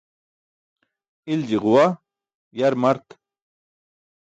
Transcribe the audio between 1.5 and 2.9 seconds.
ġuwa, yar